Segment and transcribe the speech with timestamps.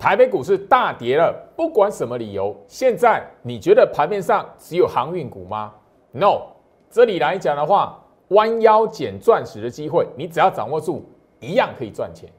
[0.00, 5.74] 台北股市大跌了，不管什么理由，现在你觉得盘面上只有航运股吗
[6.10, 6.40] ？No，
[6.90, 11.04] 这里来讲的话，弯腰捡钻石的机会，你只要掌握住，
[11.38, 12.30] 一样可以赚钱。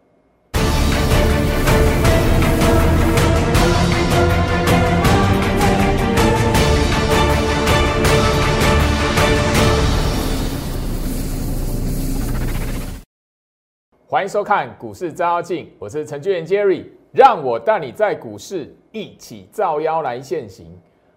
[14.08, 20.68] 欢迎收看股市照妖镜，我是程序员 Jerry，让我带你在股市一起造妖来现行。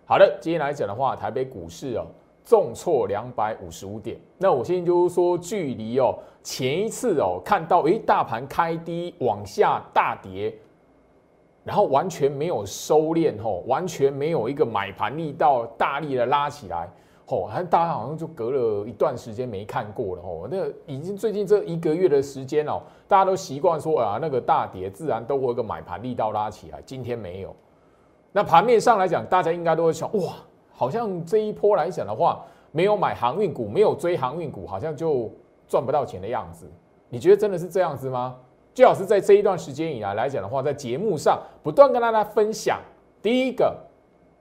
[0.04, 2.04] 好的，今天来讲的话，台北股市哦
[2.44, 4.18] 重挫两百五十五点。
[4.36, 10.52] 那我现在就是说，距离哦前一次哦看到诶大盘开低往下大跌，
[11.62, 16.88] 然后完全没有收敛吼，完全没有一个买盘力道大力的拉起来。
[17.26, 20.46] 哦，还大家好像就隔了一段时间没看过了哦。
[20.50, 26.82] 那已经最近这一个月的时间哦，大家都习惯说啊，那个大跌自然都会有个买盘力道拉起来。
[26.84, 27.56] 今天没有，
[28.30, 30.34] 那盘面上来讲，大家应该都会想哇，
[30.70, 35.32] 好像这一波来讲的话，没有买航运股，没有追航运股，好像就
[35.66, 36.70] 赚不到钱的样子。
[37.08, 38.36] 你觉得真的是这样子吗？
[38.74, 42.82] 最好是在这一段时间以来来讲的话，在节目上不断跟大家分享。
[43.22, 43.74] 第一个，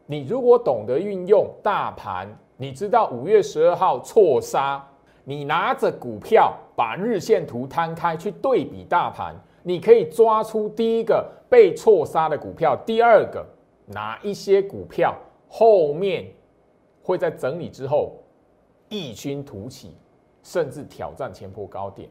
[0.05, 2.27] 你如果懂得运用大盘。
[2.63, 4.81] 你知道五月十二号错杀，
[5.25, 13.45] 你拿着股票把日线图摊开去对比大盘，你可以抓出第一个被错杀的股票，第二个
[13.87, 15.13] 哪一些股票
[15.49, 16.33] 后面
[17.03, 18.13] 会在整理之后
[18.87, 19.97] 异军突起，
[20.41, 22.09] 甚至挑战前坡高点。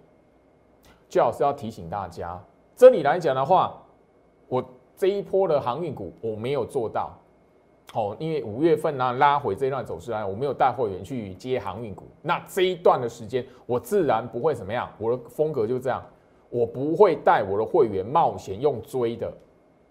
[1.09, 2.39] 最好是要提醒大家，
[2.77, 3.83] 这里来讲的话，
[4.49, 4.63] 我
[4.99, 7.11] 这一波的航运股我没有做到。
[7.95, 16.03] 哦，因为五月份呢拉回这一段走势来，我没有带会员去接航运股，那这一段的时间我自然不会怎么样，我的风格就这样，
[16.49, 19.31] 我不会带我的会员冒险用追的，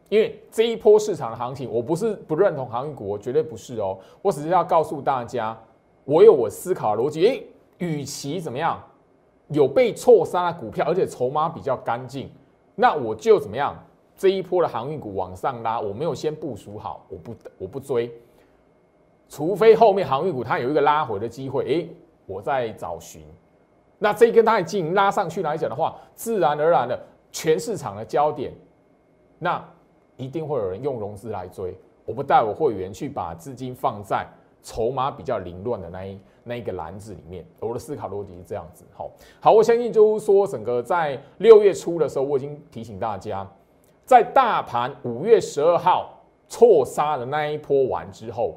[0.09, 5.55] 因为这一波市场的行情，我不是不认同航运股，我绝对不是哦，我只是要告诉大家，
[6.03, 7.45] 我有我思考的逻辑，诶，
[7.77, 8.81] 与其怎么样
[9.49, 12.31] 有被错杀的股票，而且筹码比较干净，
[12.73, 13.75] 那我就怎么样？
[14.21, 18.11] 这一波的航运股往上拉，我没有先部署好，我不我不追，
[19.27, 21.89] 除非后面航运股它有一个拉回的机会，诶，
[22.27, 23.23] 我在找寻。
[23.97, 28.53] 那这一根它已经拉上去来讲的话，自然而然的全市场的焦点，
[29.39, 29.59] 那
[30.17, 31.75] 一定会有人用融资来追。
[32.05, 34.23] 我不带我会员去把资金放在
[34.61, 37.43] 筹码比较凌乱的那一那一个篮子里面。
[37.59, 38.85] 我的思考逻辑是这样子。
[38.93, 39.09] 好，
[39.39, 43.51] 好，我相信就是说，整个在六月初的时候，我已经提醒大家。
[44.05, 48.55] 在大盘五月十二号错杀的那一波完之后，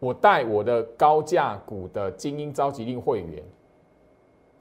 [0.00, 3.44] 我带我的高价股的精英召集令会员，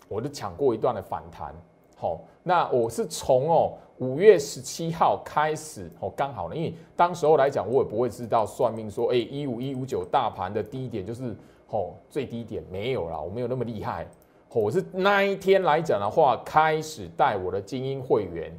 [0.07, 1.55] 我就抢过一段的反弹。
[1.95, 11.35] 好，那我是从哦五月十七号开始哦，刚好呢，因为当时候来讲，我也不会知道算命说，哎，一五一五九大盘的低点就是
[11.69, 14.07] 哦最低点没有了，我没有那么厉害。
[14.53, 18.51] 我是那一天来讲的话，开始带我的精英会员。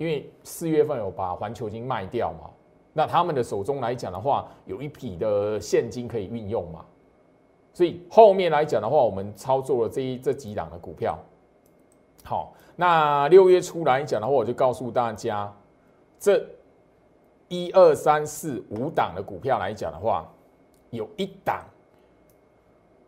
[0.00, 2.48] 因为四月份有把环球金卖掉嘛，
[2.94, 6.82] 那他们的手中来讲的话，有一笔的现金可以运用嘛，
[7.74, 11.18] 所以后面来讲的话，我们操作了这一这几档的股票。
[12.24, 15.54] 好，那六月初来讲的话，我就告诉大家，
[16.18, 16.42] 这
[17.48, 20.26] 一二三四五档的股票来讲的话，
[20.88, 21.62] 有一档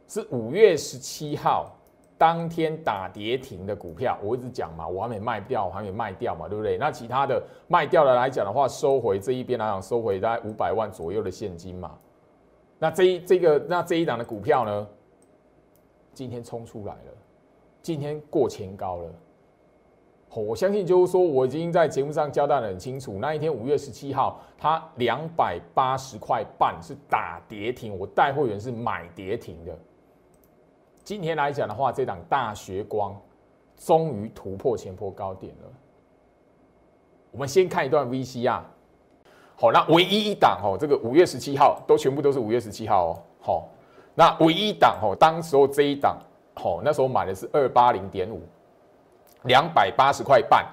[0.06, 1.74] 是五月十七号。
[2.22, 6.78] 当天打跌停的股票，我一直讲嘛，我还没卖掉，还没卖掉嘛，对不对？
[6.78, 11.99] 那其他的卖掉的来讲的话，收回这一边来讲，收回大概五百万左右的现金嘛。
[12.78, 14.87] 那这一这个那这一档的股票呢，
[16.15, 17.12] 今天冲出来了，
[17.83, 19.10] 今天过前高了。
[20.33, 29.77] 我相信就是说，我已经在节目上交代的很清楚，那一天五月十七号，它两百八十块半是打跌停，我带会员是买跌停的。
[31.04, 33.20] 今天来讲的话，这档大学光
[33.76, 35.68] 终于突破前坡高点了。
[37.32, 38.60] 我们先看一段 VCR。
[39.56, 43.22] 好，那唯一一档哦，这个五月十七号都全部都是五月十七号哦。
[43.41, 43.68] 好，
[44.15, 46.18] 那唯一档哦，当时候这一档，
[46.56, 48.42] 哦，那时候买的是二八零点五，
[49.42, 50.66] 两百八十块半，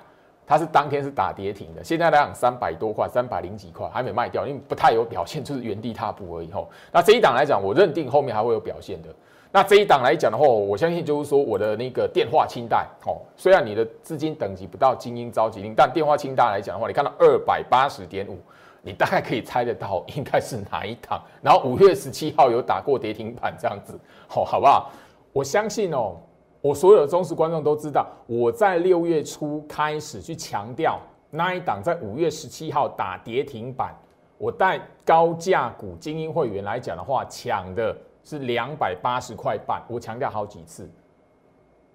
[0.50, 1.84] 它是当天是打跌停的。
[1.84, 6.51] 现在来讲三百多块，三百零几块还没卖掉，因为不太有表现，就是原地踏步而已。
[6.51, 9.10] 吼，那这一档来讲，我认定后面还会有表现的。
[9.51, 18.40] 那这一档来讲的话，我相信就是说我的那个电话清贷哦，虽然你的资金等级不到精英召集令，但电话清贷来讲的话，你看到二百八十点五，
[18.81, 21.22] 你大概可以猜得到应该是哪一档。
[21.44, 24.92] 然后五月十七号有打过跌停板这样子，好，好不好？
[25.31, 26.16] 我相信哦，
[26.61, 33.95] 我所有的忠实观众都知道，我在六月初开始去强调那一档在五月十七号打跌停板，
[34.38, 39.81] 我带高价股精英会员来讲的话，抢的是两百八十块半。
[39.88, 40.89] 我强调好几次，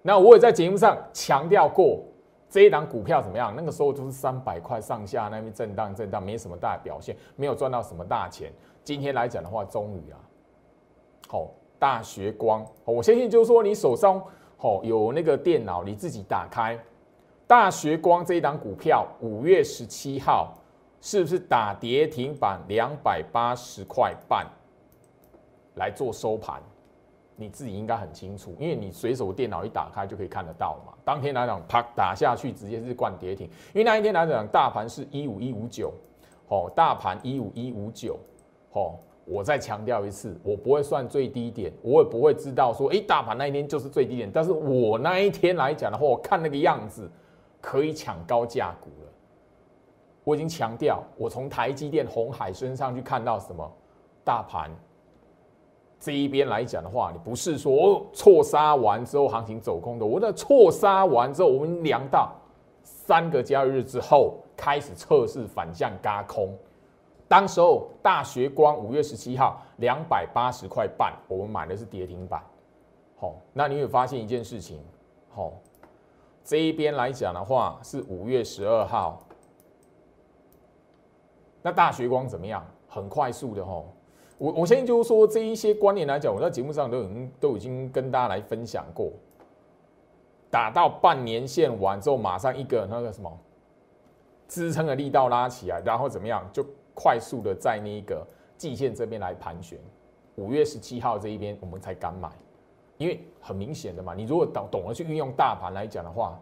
[0.01, 1.99] 那我也在节目上强调过，
[2.49, 3.53] 这一档股票怎么样？
[3.55, 8.51] 那个时候就是三百块上下那边震荡震荡，没什么大表现，没有赚到什么大钱。
[8.83, 10.17] 今天来讲的话，终于啊，
[11.27, 14.23] 好大学光，我相信就是说你手上
[14.65, 16.77] 哦有那个电脑，你自己打开。
[17.45, 20.55] 大学光这一档股票，五月十七号
[20.99, 24.47] 是不是打跌停板两百八十块半
[25.75, 26.59] 来做收盘？
[27.35, 30.93] 你自己应该很清楚，因为你随手电脑一打开就可以看得到嘛。
[31.03, 35.93] 当天来讲，啪打下去直接是灌跌停，因为那一天来讲，大盘是一五一五九，
[36.47, 38.17] 哦，大盘一五一五九，
[38.71, 38.95] 哦，
[39.25, 47.09] 我再强调一次，我不会算最低点，我也不会知道说，哎，大盘那一天就是最低点，但是我那一天来讲的话，我看那个样子。
[47.61, 49.11] 可以抢高价股了。
[50.23, 53.67] 我已经强调，我从台积电、红海身上去看到什么？
[54.23, 54.69] 大盘
[55.99, 60.05] 这一边来讲的话，你不是说错杀完之后行情走空的。
[60.05, 62.35] 我的错杀完之后，我们量到
[62.83, 66.55] 三个交易日之后开始测试反向嘎空。
[67.27, 72.43] 当时候大学光五月十七号两百八十块半，我们买的是跌停板。
[73.17, 74.79] 好，那你有发现一件事情？
[75.29, 75.53] 好。
[76.47, 79.19] 这一边来讲的话是五月十二号，
[81.63, 82.63] 那大学光怎么样？
[82.87, 83.87] 很快速的吼，
[84.37, 89.11] 我我相信就是说这一些观念来讲，我在节目上都已经都已经跟大家来分享过。
[90.51, 93.39] 打到半年线完之后，马上一个那个什么
[94.47, 96.63] 支撑的力道拉起来，然后怎么样就
[96.95, 98.25] 快速的在那个
[98.57, 99.77] 季线这边来盘旋。
[100.35, 102.27] 五月十七号这一边我们才敢买。
[102.97, 106.39] 因为很明显的嘛，你如果懂懂得去运用大盘来讲的话，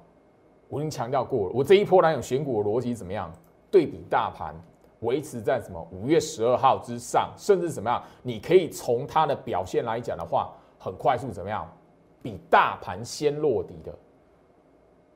[0.70, 3.34] 我已经强调过了，我这一波来讲选股逻辑怎么样？
[3.72, 4.54] 对比大盘
[5.00, 8.04] 维持在什么五月十二号之上，甚至怎么样？
[8.22, 11.68] 你可以从它的表现来讲的话，很快速怎么样？
[12.22, 13.92] 比大盘先落底的，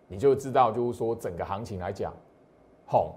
[0.08, 2.12] 你就知道就是说整个行情来讲，
[2.88, 3.14] 好。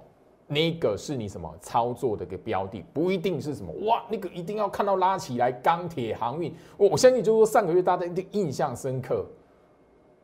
[0.53, 6.53] 那个是你什么操作的一个标的，不一定是什么哇，那个一定要看到拉起来钢铁航运。
[6.77, 9.25] 我我相信就是说上个月大家一定印象深刻，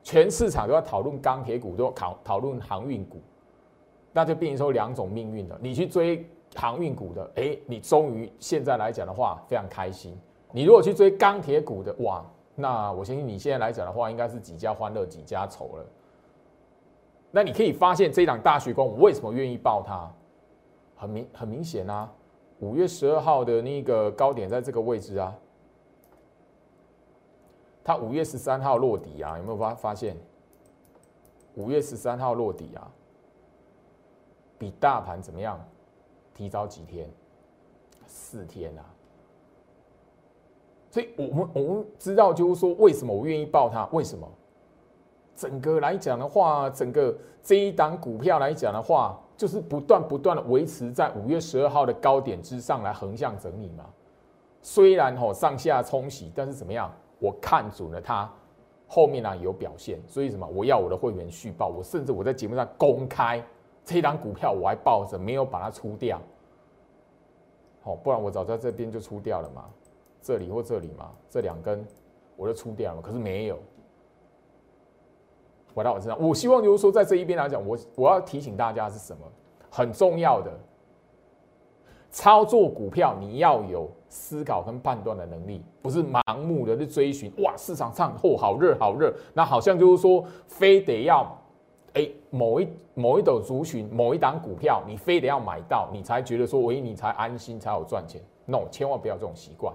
[0.03, 3.21] 全市场都要讨论钢铁股，都要讨讨论航运股，
[4.13, 5.57] 那就变成说两种命运了。
[5.63, 6.27] 你去追
[6.57, 10.19] 航运股的，哎，你终于现在来讲的话非常开心。
[10.51, 12.25] 你如果去追钢铁股的，哇，
[12.57, 15.87] 那我相信你现在来讲的话，应该是几家欢乐几家愁了。
[17.37, 20.11] 那你可以发现这一档大学光，我为什么愿意报它？
[20.97, 22.11] 很明很明显啊，
[22.61, 25.37] 五月十二号的那个高点在这个位置啊，
[27.85, 30.17] 它五月十三号落底啊，有没有发发现？
[31.57, 32.91] 五月十三号落底啊，
[34.59, 35.63] 比大盘怎么样？
[36.33, 37.07] 提早几天？
[38.07, 38.83] 四天啊！
[40.91, 43.85] 所以我们我们知道，就是说为什么我愿意报它？
[43.93, 44.27] 为什么？
[45.37, 53.85] 整个来讲的话，整个这一档股票来讲的话，就是不断不断的维持在五月十二号的高点之上来横向整理嘛。
[54.63, 56.91] 虽然吼上下冲洗，但是怎么样？
[57.19, 58.31] 我看准了它
[58.89, 60.47] 后面呢有表现，所以什么？
[60.47, 63.43] 我要我的会员续报，我甚至我在节目上公开
[63.85, 66.21] 这一档股票我还抱着，没有把它出掉。
[67.83, 69.65] 好，不然我早在这边就出掉了嘛，
[70.21, 71.87] 这里或这里嘛，这两根
[72.37, 73.59] 我就出掉了，可是没有。
[75.77, 79.21] 回到我身上，我希望就是说，在这一边来讲，我我要提醒大家是什么
[79.69, 80.51] 很重要的
[82.11, 87.31] 操作股票，你要有思考跟判断的能力，不是盲目的去追寻。
[87.43, 91.31] 哇，市场上哦好热好热，那好像就是说，非得要
[91.93, 98.19] 哎某一某一种族群某一档股票，你非得要买到，你才觉得说，喂，你才安心才有赚钱。
[98.47, 99.75] No，千万不要这种习惯。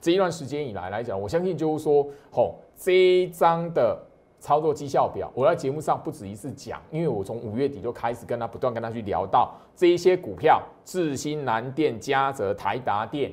[0.00, 4.07] 这一段时间以来来讲，我相信就是说，吼这一张的。
[4.40, 13.32] 操作绩效表，我在节目上不止一次讲，因为我从五月底就开始跟他不断跟他去聊到这一些股票，智新、南电、嘉泽、台达电，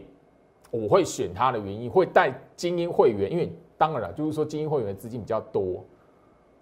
[0.72, 5.84] 我会选它的原因，会带精英会员，因为当然了，就是说精英会员的资金比较多。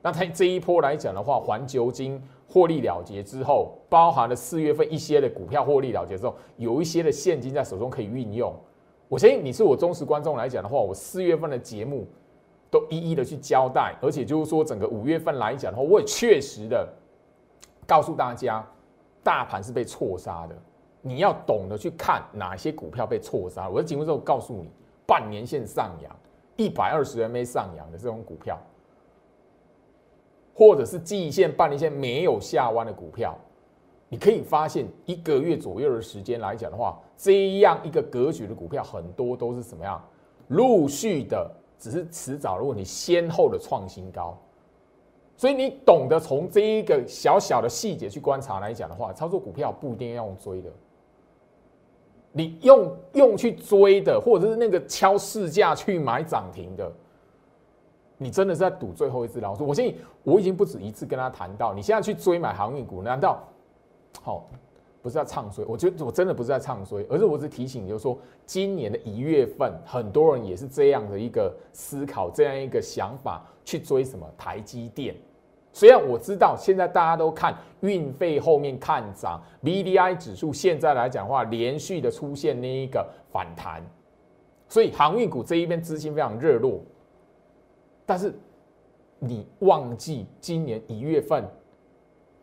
[0.02, 8.54] 那它这一波来讲的话，环球金获利了结之后，包含了四月份一些的股票获利了结之后，有一些的现金在手中可以运用。
[9.08, 12.06] 我相信你是我忠实观众来讲的话，我四月份的节目。
[12.74, 16.92] 都一一的去交代，而且就是说，整个五月份来讲的话，我也确实的
[17.86, 18.66] 告诉大家，
[19.22, 20.56] 大盘是被错杀的。
[21.00, 23.70] 你要懂得去看哪些股票被错杀。
[23.70, 24.72] 我在节目之后告诉你，
[25.06, 26.16] 半年线上扬，
[26.56, 28.58] 一百二十 MA 上扬的这种股票，
[30.56, 33.38] 或者是季线、半年线没有下弯的股票，
[34.10, 40.04] 你可以发现一个月左右的时间来讲的话，这样一个格局的股票很多都是什么样？
[40.48, 41.50] 陆续的，
[41.84, 44.38] 只是迟早如果你，先后的创新高。
[45.36, 50.72] 所以你懂得从这一个小小的细节去观察来讲的话，操作股票不一定要用追的。
[52.32, 56.90] 你用用去追的，或者是那个敲市价去买涨停的，
[58.18, 59.68] 你真的是在赌最后一只老鼠。
[59.68, 63.44] 我相信我已经不止一次跟他谈到，你现在去追买航运股，难道
[64.22, 64.50] 好
[65.04, 65.66] 不是在唱衰？
[65.68, 75.14] 我觉得我真的不是在唱衰，而是我是提醒，就是说今年的一月份，很多人也是这样的一个思考，这样一个想法去追什么台积电。
[75.74, 83.84] 虽然我知道现在大家都看运费后面看涨，B D I 指数现在来讲话连续的出现那一个反弹，
[84.70, 86.80] 所以航运股这一边资金非常热络。
[88.06, 88.34] 但是
[89.20, 91.44] 你忘记今年一月份，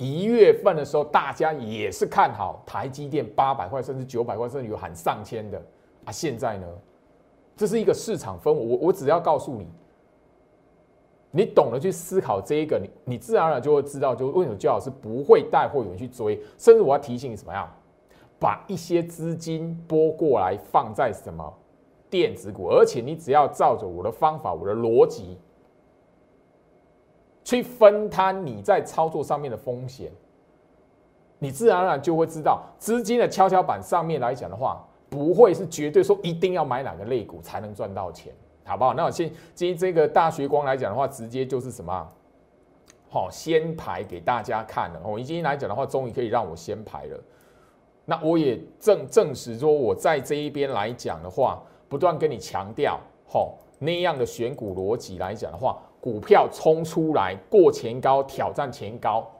[0.01, 5.63] 一月份的时候大家也是看好台积电八百块甚至九百块，甚至有喊上千的
[6.07, 6.11] 啊！
[6.11, 6.67] 现在呢，
[7.55, 8.59] 这是一个市场氛围。
[8.59, 9.69] 我我只要告诉你。
[11.33, 17.71] 你懂得去思考这一个，你你自然而然就会知道，就为什么最好是不会带货员去追，甚至我要提醒你什么样，
[18.41, 21.55] 把一些资金拨过来放在什么
[22.09, 25.39] 电子股，而且你只要照着我的方法、我的逻辑
[27.51, 30.09] 去分摊你在操作上面的风险，
[31.41, 38.33] 你自然而然就会知道，资金的跷跷板上面来讲的话，不会是绝对说一定要买哪个类股才能赚到钱。
[38.63, 38.95] 好不好？
[38.95, 42.09] 那我先基于这个大学光来讲的话，直接就是什么？
[43.09, 45.01] 好，先排给大家看了。
[45.05, 47.21] 我今天来讲的话，终于可以让我先排了。
[48.05, 59.31] 那我也证证实说，我在这一边来讲的话，不断跟你强调，好那样的选股逻辑来讲的话，股票冲出来过前高，挑战前高，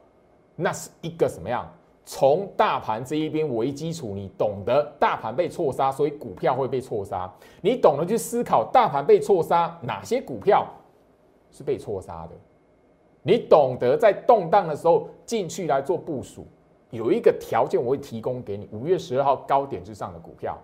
[0.57, 1.67] 那是一个什么样？
[2.05, 7.33] 从大盘这一边为基础，你懂得大盘被错杀，所以股票会被错杀。
[7.61, 10.67] 你懂得去思考大盘被错杀，哪些股票
[11.51, 12.33] 是被错杀的？
[13.23, 16.47] 你懂得在动荡的时候进去来做部署。
[16.91, 20.59] 有一个条件我会提供给你：五月十二号高点之上的股票。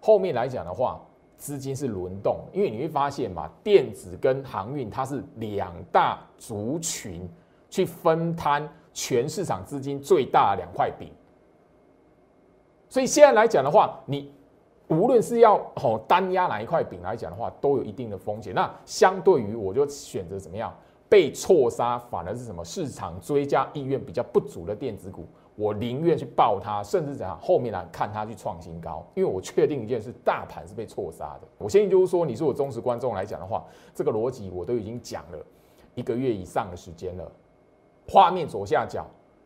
[0.00, 1.00] 后面来讲的话，
[1.36, 7.28] 资金是轮动，因为你会发现嘛，电子跟航运它是两大族群
[7.70, 8.68] 去分摊。
[8.98, 11.10] 全市场资金最大的两块饼，
[12.88, 14.32] 所以现在来讲的话，你
[14.88, 18.54] 无论是要哦单压哪一块饼来讲的话，都有一定的风险。
[18.54, 20.74] 那相对于我就选择怎么样
[21.10, 25.26] 被错杀，反而是什么市场追加意愿比较不足的电子股，
[25.56, 31.48] 我宁愿去抱它，甚至怎样后面来看它去创新高，因为我确定一件事，大盘是被错杀的。
[31.58, 35.38] 我相信就是说，你是我忠实观众来讲的话，这个逻辑我都已经讲了
[35.94, 37.32] 一个月以上的时间了。
[38.06, 39.04] 画面左下角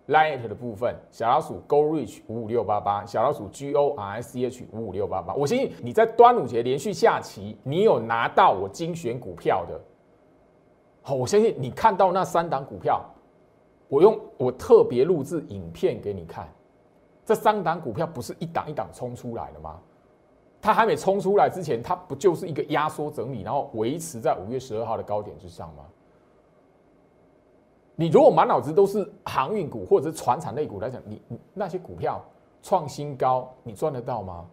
[0.09, 5.33] ，light 的部分，小老鼠 go reach 五五六八八，小老鼠 g o r s c h 五五六八八。
[5.35, 9.81] 我相信你在端午节连续下棋，你有拿到我精选股票的。
[11.03, 13.03] 好，我相信你看到那三档股票，
[13.91, 16.49] 我用我特别录制影片给你看。
[17.27, 19.79] 这三档股票不是一档一档冲出来的吗？
[20.63, 25.85] 它还没冲出来之前，它不就是一个压缩整理，然后维持在五月十二号的高点之上吗？
[27.97, 32.25] 你如果满脑子都是航运股或者是船产类股来讲，你你那些股票
[32.63, 34.47] 创新高，你赚得到吗？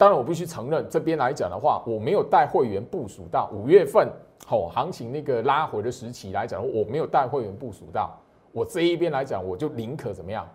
[0.00, 4.10] 当然，我必须承认，这边来讲的话，我没有带会员部署到五月份
[4.46, 8.18] 吼行情那个拉回的时期来讲，我没有带会员部署到。
[8.50, 10.48] 我这一边来讲，我就宁可怎么样，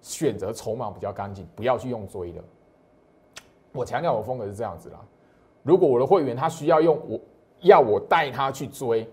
[0.00, 2.40] 选择筹码比较干净，不要去用追的。
[3.72, 5.00] 我强调我风格是这样子啦。
[5.64, 7.20] 如果我的会员他需要用我
[7.62, 9.10] 要我带他去追。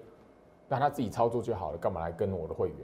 [0.67, 2.77] 让他自己操作就好了，干嘛来跟我的会员？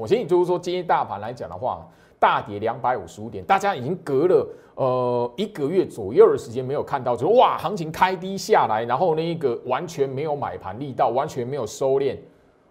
[0.00, 1.86] 我相信就是说，今天大盘来讲的话，
[2.18, 12.16] 大跌两百五十五点，大家已经隔了呃一个月左右的时间没有看到，就哇，行情开低下来，然后那一个完全没有买盘力道，完全没有收敛，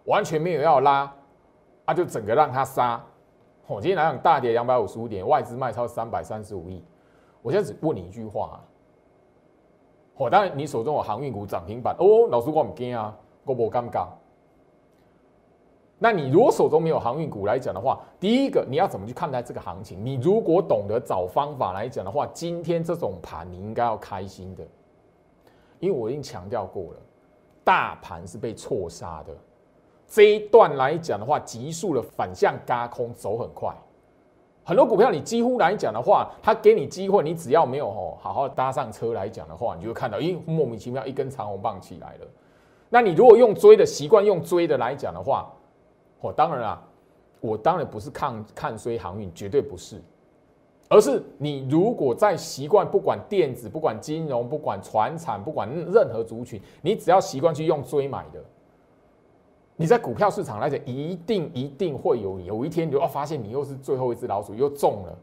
[0.06, 1.12] 完全没有要拉，
[1.86, 3.04] 啊，就整个让它杀。
[3.68, 6.84] 我今天来讲大跌两百五十五点，外资卖超三百三十五亿。
[7.42, 8.62] 我现在只问你一句话，
[10.18, 13.16] 哦，当然你手中有航运股涨停板哦，老师我唔惊啊。
[13.44, 14.08] 我不尴尬？
[16.00, 20.06] 那你如果手中没有航运股来讲的话，第一个你要怎么去看待这个行情？
[20.06, 24.64] 你如果懂得找方法来讲的话，今天这种盘你应该要开心的，
[25.80, 27.00] 因为我已经强调过了，
[27.64, 29.34] 大盘是被错杀的。
[30.08, 33.74] 这一段来讲的话，急速的反向嘎空走很快，
[34.64, 42.28] 很多股票你几乎来讲的话，它给你机会，你只要没有哦好好搭上车来讲的话，你就会看到，咦，莫名其妙一根长红棒起来了。
[42.88, 45.52] 那你如果用追的习惯，用追的来讲的话，
[46.22, 46.84] 哦，当然啦，
[47.40, 50.02] 我当然不是看看衰航运，绝对不是，
[50.90, 58.44] 而是你如果在习惯，不管电子，不管金融，不管船产，不管任何族群，你只要习惯去用追买的，
[59.76, 65.18] 你在股票市场来讲，一定一定会有有一天，你要发现你又是最后一只老鼠，又中了。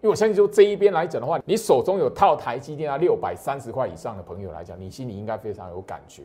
[0.00, 6.22] 因为我相信，就这一边来讲的话，你手中有套台积电啊六百三十块以上的朋友来讲，你心里应该非常有感觉。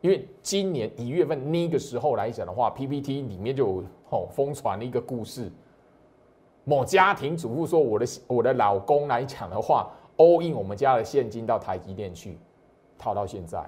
[0.00, 5.50] 因为今年一月份那个时候来讲的话，PPT 里面就有哦疯传了一个故事，
[6.64, 12.38] 某家庭主妇说：“我的我的老公来讲的话，all in 我们家的现金到台积电去
[12.98, 13.62] 套到现在。”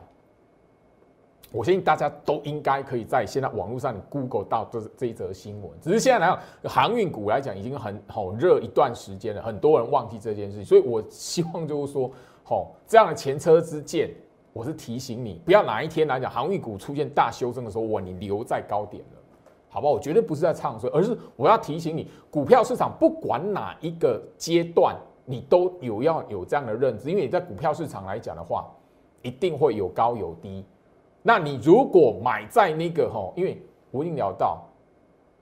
[1.53, 12.11] 我相信大家都应该可以在现在网络上 Google 到这这一则新闻，只是现在来讲，航运股来讲已经很好热一段时间了，很多人忘记这件事情，所以我希望就是说，
[12.43, 14.11] 好这样的前车之鉴，
[14.53, 19.19] 我是提醒你，不要哪一天来讲航运股出现大修正的时候，我你留在高点了，
[19.69, 19.93] 好不好？
[19.95, 24.95] 我绝对不是在唱衰，而是我要提醒你，股票市场不管哪一个阶段，
[25.25, 28.71] 你都有要有这样的认知，因为你在股票市场来讲的话，
[29.23, 30.65] 一定会有高有低。
[31.23, 34.63] 那你如果买在那个哈，因为我已经聊到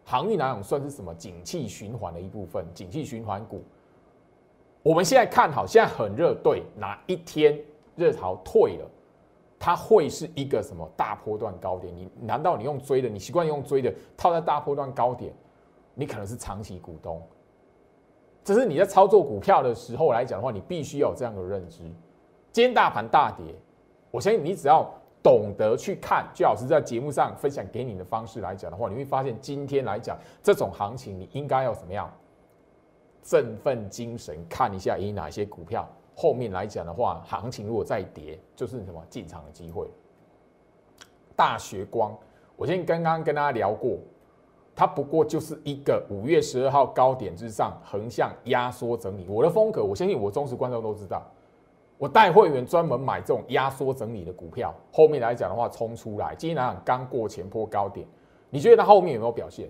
[0.04, 3.64] 航运来讲算是什么景气循环的一部分，景气循环股。
[4.82, 7.58] 我们现在看好，现在很热，对，哪一天
[7.96, 8.90] 热潮退了，
[9.60, 11.94] 它会是一个什么大波段高点？
[11.94, 15.32] 你难道你用追的，你习惯用追的套在大波段高点，
[15.94, 17.22] 你可能是长期股东。
[18.42, 21.84] 这是你在操作股票的时候来讲的话，你必须要有这样的认知。
[22.50, 23.54] 今天大盘大跌，
[24.10, 24.90] 我相信你只要。
[25.22, 32.10] 懂得去看，最好是在节目上分享给你的方式来讲的话，你会发现今天来讲这种行情，你应该要怎么样？
[33.22, 39.88] 振奋精神，看一下以哪些股票后面来讲的话，行情如果再跌，就是什么进场的机会。
[41.34, 42.16] 大学光，
[42.56, 43.98] 我先刚刚跟大家聊过，
[44.74, 49.26] 它不过就是一个五月十二号高点之上横向压缩整理。
[49.28, 51.22] 我的风格，我相信我忠实观众都知道。
[51.96, 58.06] 我带会员专门买这种压缩整理的股票，后面来讲的话冲出来，今天来讲刚过前坡高点，
[58.48, 59.68] 你觉得它后面有没有表现？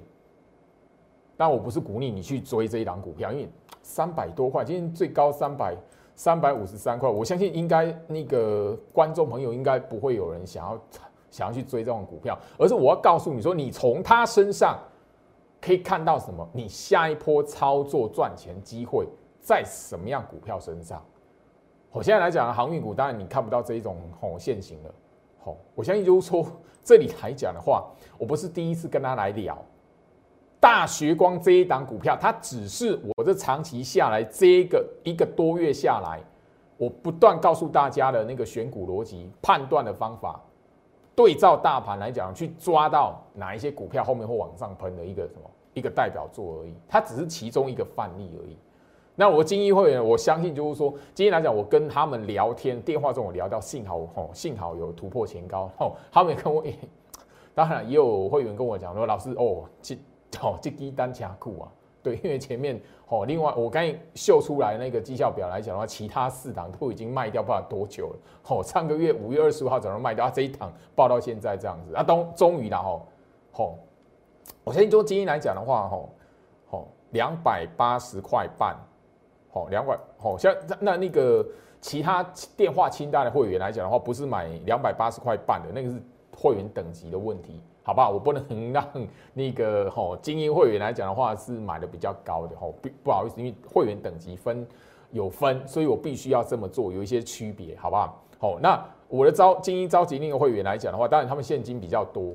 [1.36, 3.48] 但我不是鼓励你去追这一档股票，因为
[3.82, 5.74] 三百多块，今天最高三百
[6.20, 10.78] 三百五十三块，我相信应该那个观众朋友应该不会有人想要
[11.30, 14.78] 想要去追这种股票，而是我要告诉你说，你从他身上
[15.62, 16.46] 可以看到什么？
[16.52, 19.08] 你下一波操作赚钱机会
[19.40, 21.02] 在什么样股票身上？
[21.90, 24.94] 我现在来讲航运股，当然你看不到这一种吼现形了。
[25.42, 26.46] 好，我相信就是说，
[26.84, 29.56] 这里来讲的话，我不是第一次跟他来聊
[30.60, 36.20] 大学光这一档股票，它只是我这长期下来这一个一个多月下来，
[36.76, 40.38] 我不断告诉大家的那个选股逻辑、判断的方法，
[41.16, 48.54] 对照大盘来讲，去抓到哪一些股票后面会往上喷的一个什么一个代表作而已，它只是其中一个范例而已。
[49.16, 56.62] 那我精英会员，我相信就是说，今天来讲，我跟他们聊天，电话中我聊到，幸好哦，幸好有突破前高哦，他们也跟我，
[57.54, 59.98] 当然也有会员跟我讲说，老师哦，今
[60.40, 61.72] 哦这低单加库啊，
[62.02, 73.02] 对，因为前面哦，另外我刚秀出来那个绩效表来讲的话，其他四档都已经卖掉，不知道多久了哦，上个月五月二十五号早上卖掉，啊这一档报到现在这样子，啊终终于了哦，
[73.52, 73.78] 吼，
[74.64, 76.08] 我相信就今天来讲的话，吼，
[76.70, 78.76] 吼两百八十块半。
[79.52, 81.44] 好，两百好，像那那个
[81.80, 82.22] 其他
[82.56, 86.00] 电话清单的会员来讲的话，不是买两百八十块半的那个是
[86.36, 88.10] 会员等级的问题，好不好？
[88.10, 88.86] 我不能让
[89.32, 94.66] 那个 吼精英会员来讲的话是买的比较高的吼，不不好意思，因为会员等级分
[95.10, 98.22] 有分，所以我必须要这么做，有一些区别，好不好？
[98.38, 102.34] 好，那我的招精英召集那个会员来讲的话，当然他们现金比较多，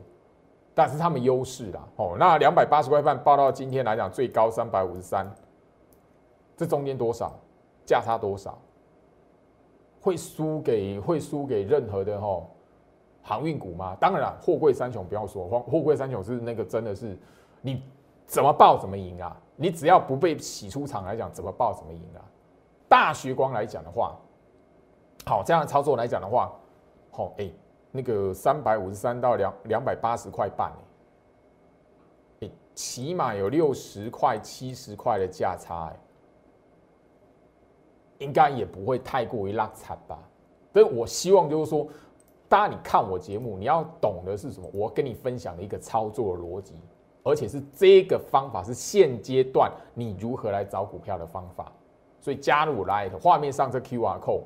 [0.74, 5.30] 但是他们优势啦，哦，那两百八十块半报到今天来讲最高三百五十三。
[6.58, 7.34] 这中间多少
[7.86, 8.58] 价差多少，
[10.00, 12.42] 会输给会输给任何的哈
[13.28, 13.98] 航运股吗？
[14.00, 17.18] 当然，货柜三雄不要说，货货柜三雄是那个真的是
[17.60, 17.82] 你
[18.28, 19.36] 怎么报怎么赢啊！
[19.56, 22.22] 你只要不被洗出场来讲，怎么报怎么赢啊！
[22.88, 24.16] 大学光来讲的话，
[25.26, 26.54] 好这样的操作来讲的话，
[27.10, 27.50] 好哎，
[27.92, 30.72] 那个三百五十三到两两百八十块半
[32.42, 36.00] 哎，起码有六十块七十块的价差哎。
[38.20, 40.18] 应该也不会太过于拉惨吧，
[40.72, 41.86] 所以我希望就是说，
[42.48, 44.70] 大家你看我节目，你要懂的是什么？
[44.74, 46.76] 我跟你分享的一个操作逻辑，
[47.24, 51.72] 而且是这个方法是现阶段你如何来找股票的方法。
[52.22, 54.42] 所以加入来画面上这 Q R code，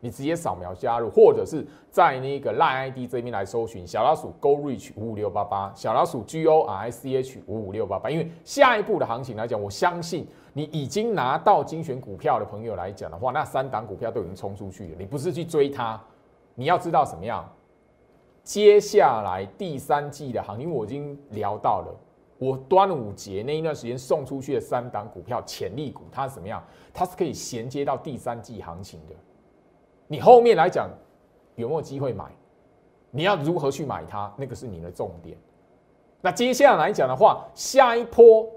[0.00, 8.08] 你直接扫描加入，或者是在那个 Line ID 这边来搜寻小老鼠 Go Reach 五五六八八，小老鼠 G O R I C H 五五六八八。
[8.08, 14.96] 因为下一步的行情来讲，我相信你已经拿到精选股票的朋友来讲的话，那三档股票都已经冲出去了。
[14.98, 16.02] 你不是去追它，
[16.54, 17.48] 你要知道什么样？
[18.42, 21.94] 接下来第三季的行情，我已经聊到了。
[22.38, 26.64] 我端午节那一段时间送出去的三档股票潜力股，它是怎么样？
[26.92, 29.14] 它是可以衔接到第三季行情的。
[30.06, 30.88] 你后面来讲
[31.56, 32.24] 有没有机会买？
[33.10, 34.32] 你要如何去买它？
[34.38, 35.36] 那个是你的重点。
[36.22, 38.48] 那接下来讲的话，下一波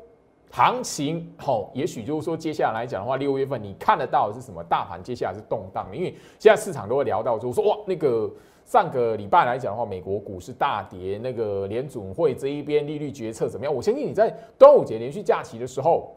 [0.56, 4.64] 行情，好，也许就是说接下来来讲的话，六月份你看得到的是什么？
[4.66, 8.32] 大盘接下来是动荡的，因为现在市场都会聊到，就说哇，那个
[8.64, 13.74] 上个礼拜来讲的话，美国股市大跌，那个联总会这一边利率决策怎么样？
[13.74, 16.16] 我相信你在端午节连续假期的时候，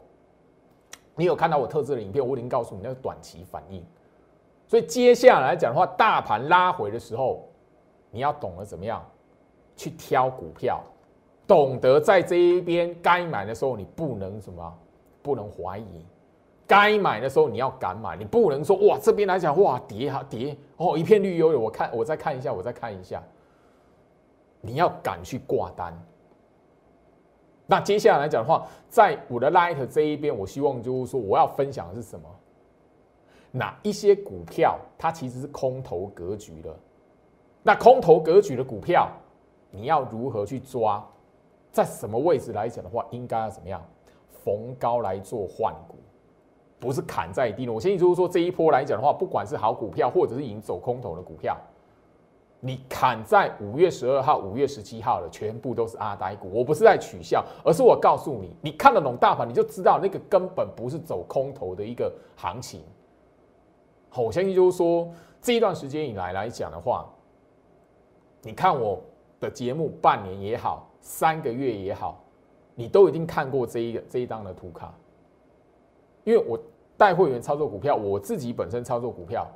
[1.15, 3.83] 你有看到我特制的影片，我已经告诉你那个短期反应。
[4.67, 7.49] 所以接下来讲的话，大盘拉回的时候，
[8.11, 9.03] 你要懂得怎么样
[9.75, 10.79] 去挑股票，
[11.47, 14.77] 懂得在这一边该买的时候，你不能什么，
[15.21, 16.05] 不能怀疑；
[16.67, 23.23] 该买的时候你要敢买，你不能说哇这边来讲哇跌哈跌哦一片绿油油，我看我再看一下，我再看一下，
[24.59, 25.97] 你要敢去挂单。
[27.65, 32.27] 那接下来来讲的话，在我的 Light 这一边，我希望就是说我要分享的是什么？
[33.51, 36.75] 哪一些股票它其实是空头格局的？
[37.63, 39.09] 那空头格局的股票，
[39.71, 41.05] 你要如何去抓？
[41.77, 43.79] 在什么位置来讲的话，应该要怎么样？
[44.43, 45.95] 逢高来做换股，
[46.79, 47.71] 不是砍在低了。
[47.73, 51.55] 我相信就是说这一波来讲的话，不管是好股票，或者是已经走空头的股票，
[52.59, 56.49] 你砍在五月十二号、五月十七号的，全部都是阿呆股。
[56.51, 62.81] 我不是在取笑，而是我告诉你，你看得懂大盘，你就知道那个根本不是走空头的一个行情。
[64.15, 65.07] 我相信就是说，
[65.39, 67.07] 这一段时间以来来讲的话，
[68.41, 68.99] 你看我
[69.39, 72.21] 的节目半年也好，三个月也好，
[72.75, 74.93] 你都已经看过这一个这一张的图卡。
[76.25, 76.59] 因为我
[76.97, 79.47] 带会员操作股票，我自己本身操作股票，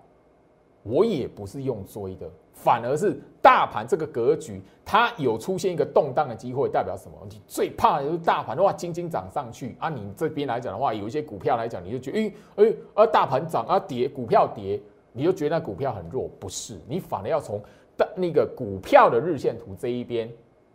[0.81, 7.17] 我也不是用追的，反而是大盘这个格局，它有出现一个动荡的机会，代表什么？
[7.29, 9.89] 你最怕的就是大盘的话，轻轻涨上去啊！
[9.89, 12.33] 你这边来讲的话，有一些股票来讲，你就觉得，哎
[12.63, 16.79] 哎，而大盘涨啊跌，股票跌，你就觉得那股票很弱，不是？
[16.87, 17.61] 你反而要从
[17.97, 20.31] 的那个股票的日线图这一边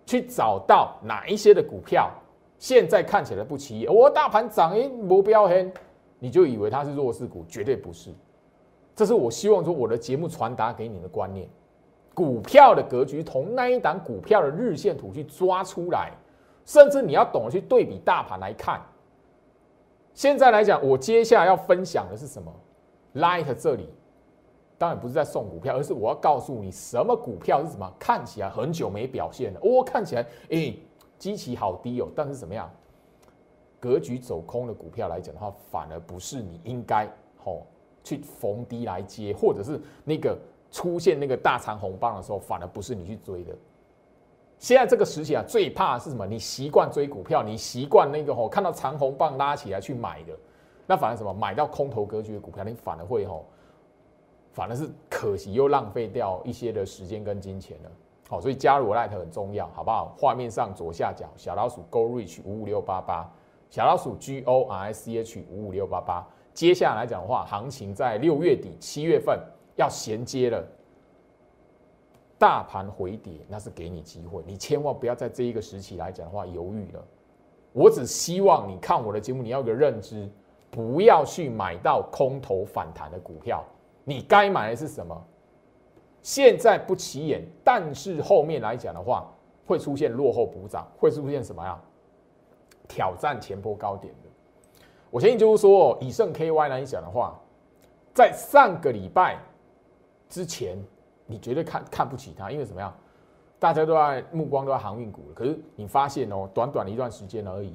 [0.07, 2.11] 去找到哪一些的股票
[2.59, 5.71] 现在看起来不起眼，我大盘涨，一，目标很。
[6.19, 8.11] 你就以为它是弱势股，绝对不是。
[8.95, 11.47] 这是我希望说我的节目传达给你的观念。
[12.15, 16.13] 股票的格局，从那一档股票的日线图去抓出来，
[16.65, 18.81] 甚至你要懂得去对比大盘来看。
[20.15, 22.51] 现在来讲，我接下来要分享的是什么
[23.17, 23.91] ？Light 这里，
[24.79, 30.75] 当然不是在送股票，而是我要告诉你什么股票是什么看起来很久没表现了，我看起来哎，
[31.19, 32.71] 基期好低哦，但是怎么样？
[33.79, 37.67] 格局走空的股票来讲的话，反而不是你应该吼
[38.03, 40.37] 去逢低来接，或者是那个
[40.71, 43.55] 出现那个大长红棒的时候，反而不是你去追的。
[44.59, 46.27] 现在这个时期啊，最怕是什么？
[46.27, 50.33] 你习惯追股票，你习惯那个吼看到长红棒拉起来去买的，
[50.87, 51.33] 那反而什么？
[51.33, 53.45] 买到空头格局的股票，你反而会吼，
[54.57, 57.91] 反而是可惜又浪费掉一些的时间跟金钱了。
[58.27, 60.15] 好，所以加入 Light 很重要，好不好？
[60.19, 63.31] 画面上左下角小老鼠 Go Reach 五五六八八。
[63.69, 69.39] 小老鼠 G O R I C H 五五六八八，接下来讲的话，行情在六月底七月份
[69.75, 70.67] 要衔接了，
[72.39, 77.05] 大盘回跌，那是给你机会，你千万不要在这一个时期来讲的话犹豫了。
[77.73, 80.27] 我只希望你看我的节目，你要有个认知，
[80.71, 83.63] 不要去买到空头反弹的股票，
[84.09, 85.27] 你该买的是什么？
[86.23, 89.29] 现在不起眼，但是后面来讲的话，
[89.67, 91.77] 会出现落后补涨，会出现什么呀？
[92.87, 94.31] 挑战前波高点的，
[95.11, 97.37] 我相信就是说，以盛 KY 来讲的话，
[98.15, 99.39] 在上个礼拜
[100.29, 100.79] 之前，
[101.27, 102.97] 你绝对看看不起它，因为怎么样？
[103.59, 107.75] 大家都在目光都在航运股可是你发现哦，短短的一段时间而已。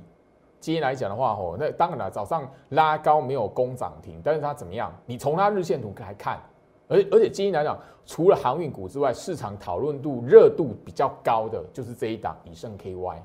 [0.61, 4.93] 今天来讲的话，吼，那当然了，早上拉高没有攻涨停，但是它怎么样？
[5.05, 6.39] 你从它日线图来看，
[6.87, 13.17] 而而且今天来讲，除了航运股之外，市场讨论度热度比较高的就是这一档以盛 KY。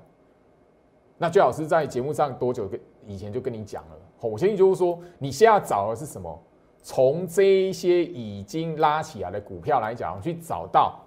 [1.18, 3.96] 那最老师在节目上多久跟以前就跟你讲了？
[4.18, 6.42] 吼我相信就是说，你现在找的是什么？
[6.83, 10.99] 从这一些已经拉起来的股票来讲，去找到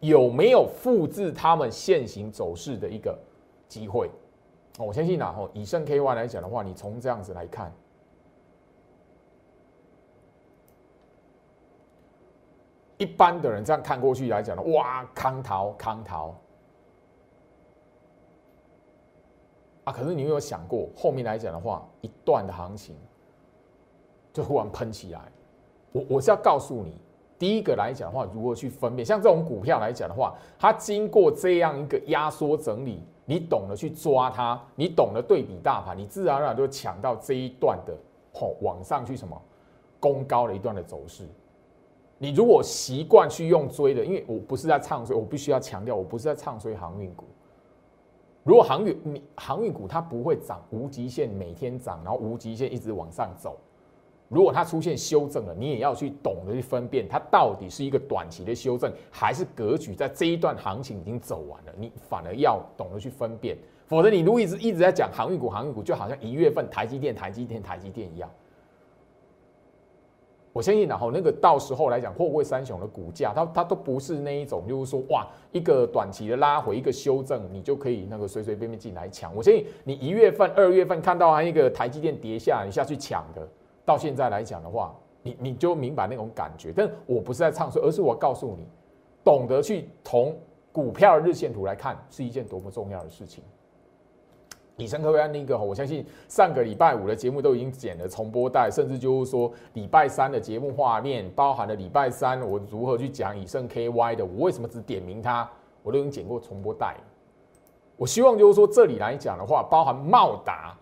[0.00, 3.18] 有没有复制他们现行走势的一个
[3.68, 4.10] 机会。
[4.84, 7.72] 我相信呐，吼以盛 KY 来讲的话，你从这样子来看，
[12.96, 16.34] 一般的人这样看过去来讲的，哇，康桃康桃
[19.84, 19.92] 啊！
[19.92, 22.96] 可是你有没有想过，后面来讲的话，一段的行情
[24.32, 25.20] 就忽然喷起来？
[25.90, 27.00] 我我是要告诉你，
[27.38, 29.04] 第一个来讲的话，如何去分辨？
[29.04, 37.94] 像这种股票来讲的话，它经过这样一个压缩整理，你懂得去抓它，你懂得对比大盘，你自然而然就抢到这一段的
[38.32, 39.38] 吼往上去什么
[40.00, 41.28] 攻高的一段的走势。
[42.16, 47.26] 你如果习惯去用追的，因为我不是在唱衰，我必须要强调，我不是在唱衰航运股。
[48.44, 53.58] 如果航运你航运股它不会涨无极限，每天涨，然后无极限一直往上走。
[54.28, 61.72] 如果它出现修正了，你也要去懂得去分辨，它到底是一个短期的修正，还是格局在这一段行情已经走完了。
[61.78, 68.30] 你反而要懂得去分辨，否则你如果一直一直在讲航运股，航运股就好像一月份台积电、台积电、台积电一样。
[70.52, 79.34] 我相信，然后那个到时候来讲，货柜三雄的股价，它它都不是那一种，就是说，哇，一个短期的拉回，一个修正，你就可以那个随随便便进来抢。
[79.36, 83.48] 我相信你一月份、二月份看到它一个台积电跌下，你下去抢的，
[83.88, 86.74] 到现在来讲的话，你你就明白那种感觉。
[86.76, 88.66] 但我不是在唱衰，而是我告诉你，
[89.24, 90.36] 懂得去从
[90.70, 93.42] 股票日线图来看，是一件多么重要的事情。
[94.76, 105.48] 以上各位安那个，我相信上个礼拜五的节目都已经剪了重播带，甚至就是说礼拜三的节目画面，包含了礼拜三我如何去讲以盛 KY 的，我为什么只点名它，
[105.82, 106.94] 我都已经剪过重播带。
[107.96, 110.76] 我希望就是说这里来讲的话，包含茂达，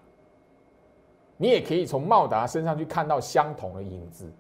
[1.37, 4.31] 你也可以从茂达身上去看到相同的影子。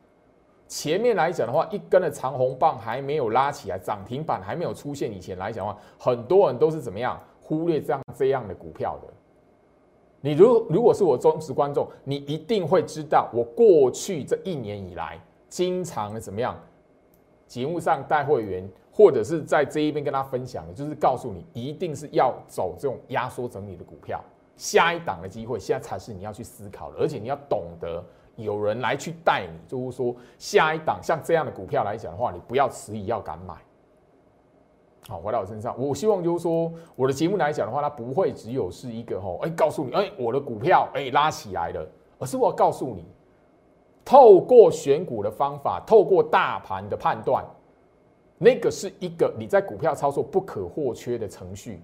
[0.68, 9.12] 前面来讲的话，一根的长红棒还没有拉起来，涨停板还没有出现以前来讲的话，很多人都是怎么样忽略这样这样的股票的。
[10.20, 16.59] 你如如果是我忠实观众，你一定会知道，我过去这一年以来，经常的怎么样，
[17.46, 24.20] 节目上带会员，或者是在这一边跟他分享的，就是告诉你，一定是要走这种压缩整理的股票，
[24.56, 28.02] 下一档的机会，现在才是你要去思考的，而且你要懂得
[28.36, 33.54] 有人来去带你，就是说下一档像这样的股票来讲的话，你不要迟疑，要敢买。
[35.08, 41.88] 好，回到我身上，我希望就是说，我的节目来讲的话，它不会只有是一个吼，哎，告诉你，哎，我的股票哎拉起来了，
[42.18, 43.04] 而是我要告诉你，
[44.04, 47.44] 透过选股的方法，透过大盘的判断，
[48.38, 51.80] 那个是一个你在股票操作不可或缺的程序。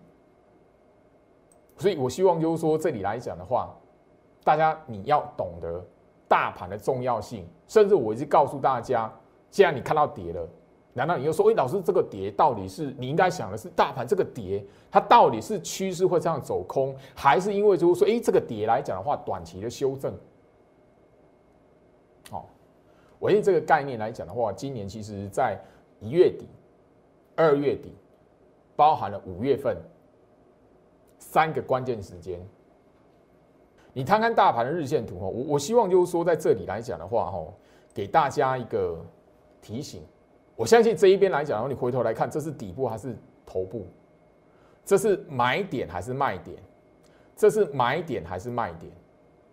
[1.82, 3.74] 所以我希望就是说，这里来讲的话，
[4.44, 5.84] 大家你要懂得
[6.28, 9.12] 大盘的重要性，甚至我已经告诉大家，
[9.50, 10.48] 既然你看到跌了。
[10.94, 20.14] 难道你又说，哎，老师，这个跌到底是你应该想的是大盘这个跌，它到底是趋势会这样走空，还是因为就是说，哎，这个跌来讲的话，短期的修正？
[22.30, 22.46] 好，
[23.18, 25.58] 我用这个概念来讲的话，今年其实在
[25.98, 26.46] 一月底、
[27.34, 27.94] 二月底，
[28.76, 29.74] 包含了五月份
[31.22, 32.38] 三个关键时间，
[33.92, 37.46] 你看看大盘的日线图哈，我我希望就是说，在这里来讲的话哈，
[37.94, 38.98] 给大家一个
[39.62, 40.02] 提醒。
[40.56, 43.86] 我相信这一边来讲，然后你回头来看，这是底部还是头部？
[44.84, 46.58] 这是买点还是卖点？
[47.36, 48.92] 这是买点还是卖点？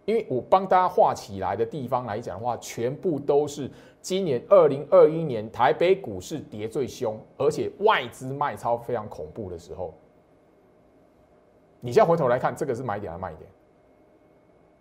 [0.05, 3.69] 因为我帮大家画起来的地方来讲的话，全部都是
[4.01, 9.93] 今年二零二一年台北股市跌最凶，而且外资卖超非常恐怖的时候。
[11.81, 13.49] 你现在回头来看，这个是买点还是卖点？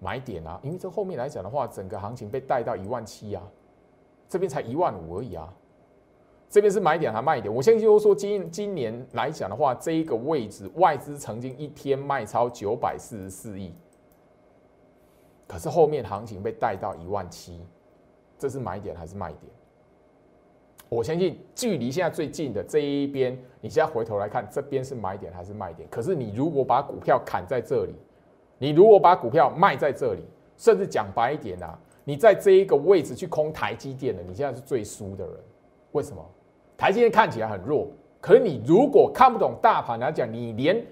[0.01, 0.61] 买点啊！
[0.63, 3.43] 因为这后面来讲的话，整个行情被带到一万七啊，
[4.29, 5.53] 这边才一万五而已啊。
[6.49, 7.53] 这边是买点还卖点？
[7.53, 13.75] 我相信就说，今今年来讲的话，这一个位置外资曾经一天卖超九百四十四亿，
[15.47, 17.61] 可是后面行情被带到一万七，
[18.39, 19.53] 这是买点还是卖点？
[20.89, 25.89] 我相信距离现在最近的这一边，你现在回头来看，这边是买点还是卖点？
[25.91, 27.95] 可是你如果把股票砍在这里，
[28.57, 30.23] 你如果把股票卖在这里，
[30.57, 35.35] 甚至讲白一点啊，你在这一个位置去空台积电的，你现在是最输的人。
[35.93, 36.25] 为什么？
[36.77, 37.87] 台积电看起来很弱，
[38.21, 40.83] 可是你如果看不懂大盘来讲，你连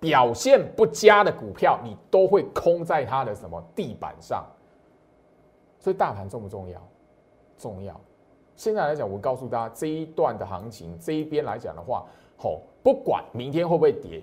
[0.00, 4.44] 表现不佳的股票，你都会空在它的什么地板上。
[5.78, 6.88] 所以大盘重不重要？
[7.58, 8.00] 重要。
[8.56, 12.04] 现在来讲，我告诉大家，这一段的行情，这一边来讲的话，
[12.36, 14.22] 吼，不管明天会不会跌，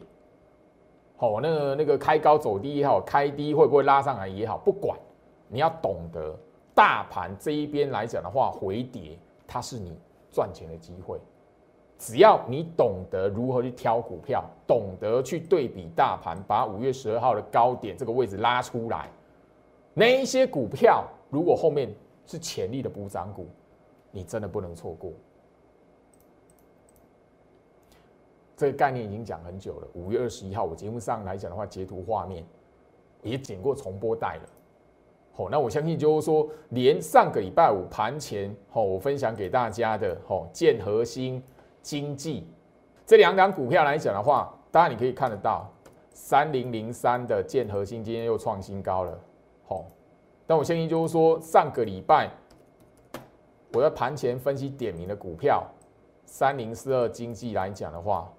[1.17, 4.97] 吼，那个那个开高走低也好，开低会不会拉上来也好，不管，
[5.47, 6.35] 你要懂得
[6.73, 9.17] 大盘这一边来讲的话，回跌
[9.47, 9.97] 它是你。
[10.33, 11.19] 赚钱的机会，
[11.97, 19.09] 只要你懂得如何去挑股票，懂得去对比大盘，把五月十二号的高点这个位置拉出来，
[19.93, 21.93] 那一些股票如果后面
[22.25, 23.45] 是潜力的补涨股，
[24.11, 25.11] 你真的不能错过。
[28.55, 29.87] 这个概念已经讲很久了。
[29.93, 32.45] 五月二十一号，我节目上来讲的话，截图画面
[33.23, 34.49] 也剪过重播带了。
[35.33, 41.41] 好，那我相信就是说，连上个礼拜五盘前，好，我分享给大家的，好，建核心
[41.81, 42.45] 经济
[43.05, 45.67] 这两档股票来讲的话，当然你可以看得到，
[46.11, 49.19] 三零零三的建核心今天又创新高了。
[49.63, 49.85] 好，
[50.45, 52.29] 但我相信就是说，上个礼拜
[53.73, 55.65] 我在盘前分析点名的股票，
[56.25, 58.31] 三零四二经济来讲的话，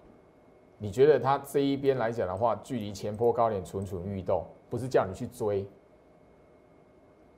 [0.79, 5.67] 你觉得它这一边来讲的话，距离前坡高点蠢蠢欲动，不是叫你去追。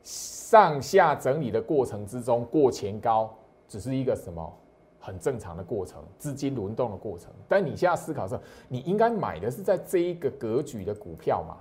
[0.02, 3.32] 上下整理的过程之中，过前高
[3.68, 4.52] 只是一个什么
[4.98, 7.30] 很正常的过程，资金轮动的过程。
[7.48, 11.58] 但你现在思考是，你应该买的是在这一个格局的股票嘛？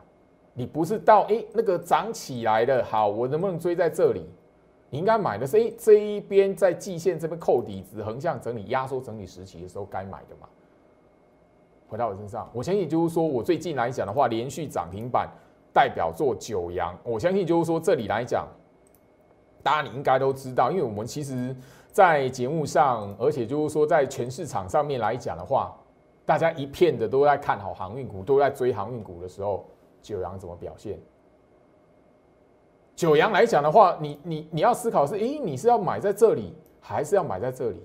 [0.56, 4.28] 你不是到哎那个涨起来的，好，我能不能追在这里？
[4.94, 10.48] 你应该买的是哎这一边在季线这边扣底子，横向整理、压缩整理时期的时候该买的嘛？
[11.88, 15.28] 回到我身上，我相信就是说我最近来讲的话，连续涨停板。
[15.74, 18.48] 代表作九阳，我相信就是说这里来讲，
[19.64, 21.56] 大家你应该都知道，因为我们其实，
[21.92, 25.76] 在节目上，而且就是说在全市场上面来讲的话，
[26.28, 29.66] 大家一片的都在看好航运股，都在追航运股的时候，
[30.04, 31.00] 九阳怎么表现？
[32.96, 37.84] 九阳来讲的话，你你你要思考是，诶，你是要买在这里，还是要买在这里？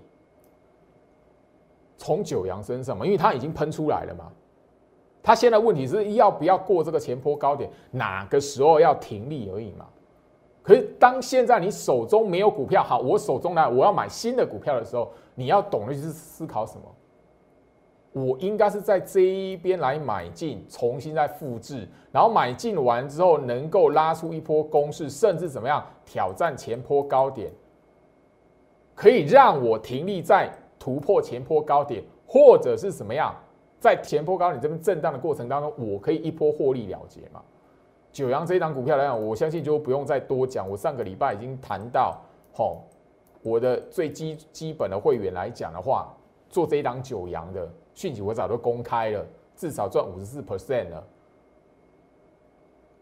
[1.96, 4.30] 从九阳身上嘛，因为它已经喷出来了嘛。
[5.22, 9.86] 他现在问题是要不要过这个前坡高点，哪个时候要停利而已嘛？
[10.62, 16.82] 可是当现在你手中没有股票，好，我手中来我要买新的股票的时候，你要懂的就是思考什么？
[18.12, 27.52] 我应该是在这一边来买进，重新再复制，然后买进完之后能够拉出一波攻势，甚至怎么样挑战前坡高点，
[28.94, 33.34] 可以让我停立在突破前坡高点，或者是什么样？
[33.78, 37.40] 在前坡高点这边震荡的过程当中，我可以一波获利了结嘛？
[38.10, 40.68] 九阳这一档股票来讲，我相信就不用再多讲。
[40.68, 42.18] 我上个礼拜已经谈到，
[42.52, 42.82] 吼，
[43.42, 46.12] 我的最基基本的会员来讲的话，
[46.48, 51.04] 做这一档九阳的讯息我早都公开了，至少赚五十四 percent 了，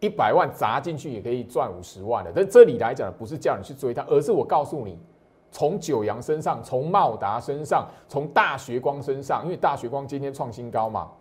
[0.00, 2.32] 一百万砸进去也可以赚五十万了。
[2.34, 4.98] 但这里来讲不是叫你去追它，而是我告诉你。
[5.52, 11.12] 从九阳身上，从茂达身上，从大学光身上，因为大学光今天创新高嘛。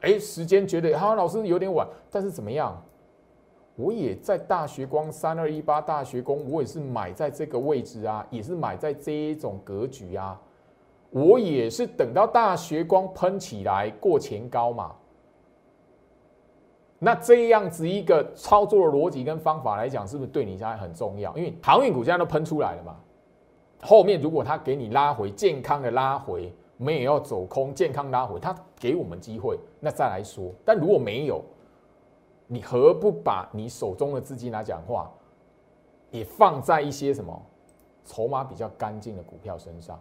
[0.00, 2.82] 哎，时间觉得哈老师有点晚，但是怎么样？
[3.76, 10.40] 我也在大学光三二一八大学光，我也是买在这个位置啊，也是买在这一种格局啊。
[11.12, 14.92] 我也是等到大学光喷起来过前高嘛。
[16.98, 21.36] 那这样子一个操作的逻辑跟方法来讲，是不是对你现在很重要？
[21.36, 22.96] 因为航运股现在都喷出来了嘛，
[23.82, 30.52] 后面如果它给你拉回健康的拉回，没有要走空，健康拉回，它给我们机会，那再来说。
[30.64, 31.42] 但如果没有，
[32.46, 35.10] 你何不把你手中的资金来讲话，
[36.10, 37.42] 也放在一些什么
[38.04, 40.00] 筹码比较干净的股票身上？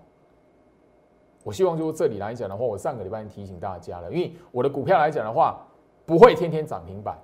[1.43, 5.65] 我希望就是这里来讲的话，我上个礼拜提醒大家了，因为我的股票来讲的话。
[6.03, 7.17] 不会天天涨停板，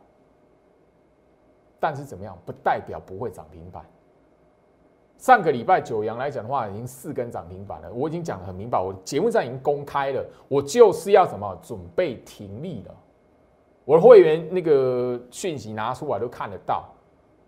[1.78, 3.84] 但是怎么样不代表不会涨停板。
[5.18, 12.96] 上个礼拜九阳来讲的话，已经四根涨停板了，我已经讲得很明白，我节目上已经公开了，我就是要什么准备停利了。
[13.84, 16.88] 我的会员那个讯息拿出来都看得到，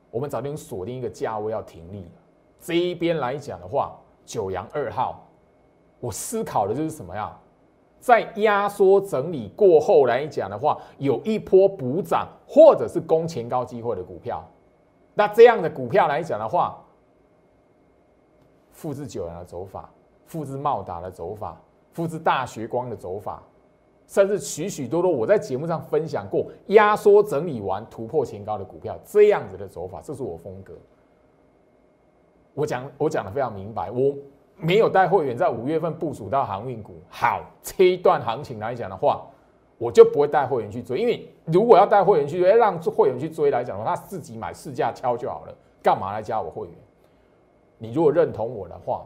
[0.09, 2.21] 我们早点锁定一个价位要停利了。
[2.59, 5.28] 这一边来讲的话，九阳二号，
[5.99, 7.37] 我思考的就是什么呀？
[7.99, 14.41] 在压缩整理过后来讲的话，有一波补涨或者是攻前高机会的股票，
[15.13, 16.81] 那这样的股票来讲的话，
[18.71, 19.89] 复制九阳的走法，
[20.25, 23.43] 复制茂达的走法，复制大学光的走法，
[24.07, 30.73] 甚至许许多多我在节目上分享过压缩整理完突破前高的股票，这样子的走法，这是我风格。
[32.53, 34.15] 我讲我讲的非常明白，我。
[34.59, 39.25] 没有带会员在五月份部署到航运股，好，这一段行情来讲的话，
[39.77, 46.75] 我就不会带会员去追，因为如果要带会员去追，让会员去追来讲的话，他自己买市价敲就好了，干嘛来加我会员？
[47.77, 49.05] 你如果认同我的话，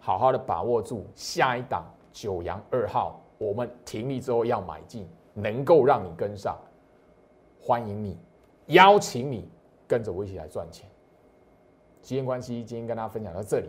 [0.00, 6.58] 好好的把握住下一档九阳二号，我们停利之后要买进，能够让你跟上，
[7.60, 8.18] 欢迎你，
[8.66, 9.48] 邀请你
[9.86, 10.88] 跟着我一起来赚钱。
[12.02, 13.68] 时间关系，今天跟大家分享到这里。